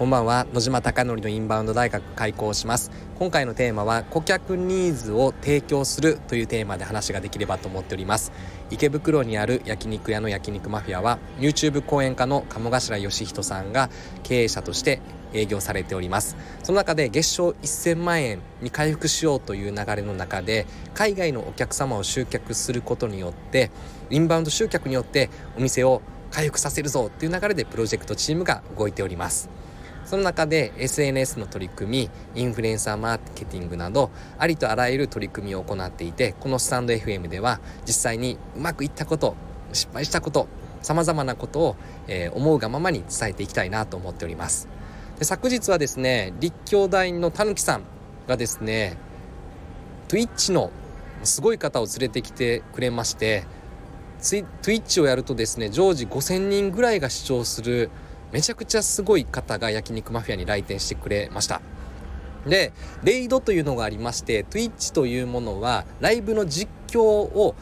[0.00, 0.46] こんばんは。
[0.54, 2.90] 野島貴則のインバウンド大学開校します。
[3.18, 8.32] 今回のテーマは顧客ニーズを提供するというテーマで話ができればと思っております。
[8.70, 13.90] 池袋にある焼肉屋の焼肉マフィアは YouTube 講演家の鴨頭義人さんが
[14.22, 15.02] 経営者として
[15.34, 16.34] 営業されております。
[16.62, 20.64] その中で月賞1000万円に回復しようという流れの中で
[20.94, 23.70] 海外のお客様を集客することによって
[24.08, 25.28] インバウンド集客によって
[25.58, 29.50] お店を回復させるぞっていう流れでプロジェクトチームが動いております。
[30.10, 39.36] その中で SNS の取り組みインフルエンサーマーケティングなどありとあらゆる取り組みを行っていてこのスタンド FM では実際にうまくいったこと
[39.72, 40.48] 失敗したこと
[40.82, 41.76] さまざまなことを、
[42.08, 44.66] えー、思うがままに伝えていきたいなと思っております。
[45.20, 47.82] で昨日はですね立教大のたぬきさん
[48.26, 48.96] がですね
[50.08, 50.72] Twitch の
[51.22, 53.44] すごい方を連れてきてくれまして
[54.18, 57.90] Twitch をやるとですね常時5,000人ぐらいが視聴する
[58.32, 61.60] めちゃくちゃすごい方が焼肉マフィアに来店してくれました。
[62.46, 62.72] で
[63.04, 67.54] レイドというのがありまして Twitch というものはライブの実況を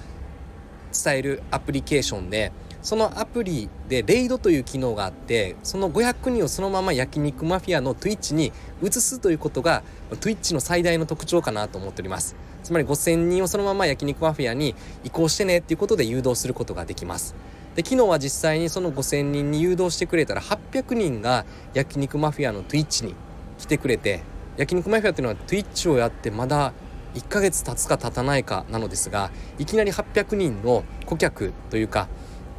[0.92, 8.52] 伝えるアプリケーションでそのアプリでレイドという機能があってその500人をそのまま焼肉マフィアの Twitch に
[8.83, 12.36] 移すということが Twitch の最大の特徴かなと思っております。
[12.62, 17.34] つまり5000人をそのまま焼肉マフィアに移行してねっていうことで誘導することができます。
[17.78, 23.14] で昨日は実際にその5,000人に誘導してくれたら800人が焼肉マフィアの Twitch に
[23.56, 24.22] 来てくれて
[24.56, 26.72] 焼肉マフィアっていうのは Twitch をやってまだ
[27.14, 32.08] 1ヶ月経つか経たないかなのですがいきなり800人の顧客というか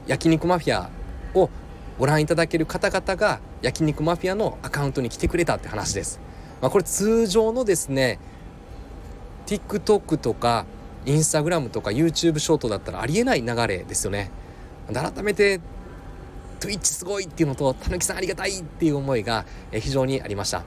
[0.07, 0.89] 焼肉マフィア
[1.37, 1.49] を
[1.97, 6.21] ご覧いただける方々が焼肉マフィアのアカウントに来てくれたって話です。
[6.61, 8.19] まあ、これ通常のですね
[9.47, 10.65] TikTok とか
[11.05, 14.31] Instagram とか YouTube ショートだったらありえない流れですよね。
[14.93, 15.59] 改めて
[16.59, 20.63] Twitch すごいっていうのとたぬきさんありがたいっていう思いが非常にありました。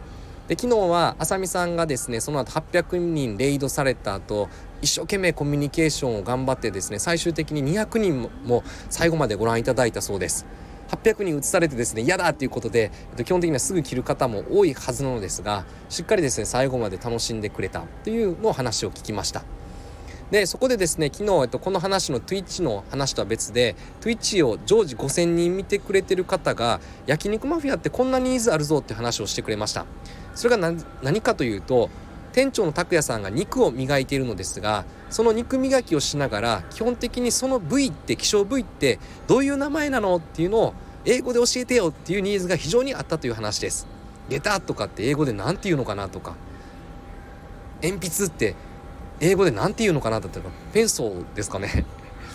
[0.48, 4.48] で昨日はあさみさんがですねその後800人レイドされた後
[4.80, 10.46] 一生懸命コミュニケーションを頑張ってですね最終的に200人も最後までご覧いただいたそうです。
[10.90, 12.90] 800人移されてですね嫌だっていうことで
[13.24, 19.42] 基本的にはすぐ切る方も多いはずなのですがしっかりですね最後まで楽しんでくれたというのを話を聞きました。
[20.32, 29.84] でそこでですね昨日、えっと、この話の Twitch の話とは別で Twitch を常時5000人見てくれてる方が焼肉マフィアってこんなニーズあるぞって話をしてくれました。
[30.34, 30.72] それが
[31.02, 31.90] 何かというと
[32.32, 43.86] 店長の拓也さんが肉を磨いているのですがその肉磨きをしながら基本的にその部位って希少部位ってどういう名前なのっていうのを英語で教えてよっていうニーズが非常にあったという話です。
[44.30, 46.36] ゲタとかって英語で何て言うのかなとか
[47.82, 48.54] 鉛筆って
[49.20, 51.84] 英語で何て言うのかなだったらペンソーですかね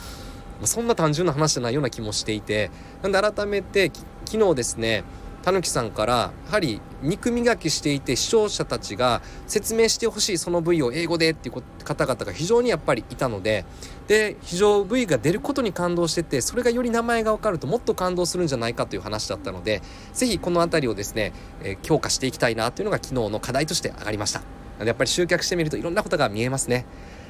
[0.63, 2.71] そんな単純な話じゃないような気もしていて
[3.01, 3.91] なんで改めて
[4.25, 5.03] 昨日ですね
[5.47, 13.63] たぬきさんからやはり肉磨きしていて視聴者たちが説明してほしいその部位を英語でっていう方々が非常にやっぱりいたので
[14.09, 19.81] で非常部位が出ることに感動しててそれがより名前が分かるともっと感動するんじゃないかという話だったので
[20.13, 21.31] 是非この辺りをですね、
[21.63, 24.56] えー、強化していきたいなというのが昨日の課題として上がりました。
[24.79, 26.85] やっぱり集客してみるといろんなことが見えますね。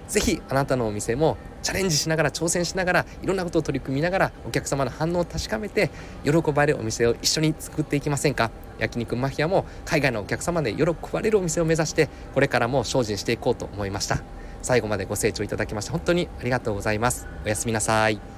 [0.08, 5.90] ぜひあなたのお店もチャレンジしながら挑戦しながらいろんなことを取り組みながらお客様の反応を確かめて
[6.24, 8.50] 喜ばれるお店を一緒に作っていきませんか。
[8.80, 14.20] 焼肉マフィアも海外のお客様で喜ばれるお店を目指してこれからも精進していこうと思いました。
[14.62, 17.28] 最後までご清聴いただきまして本当にありがとうございます。
[17.46, 18.37] おやすみなさい。